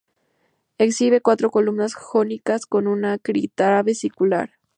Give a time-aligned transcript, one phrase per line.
[0.79, 4.49] Exhibe cuatro columnas jónicas con un Arquitrabe circular.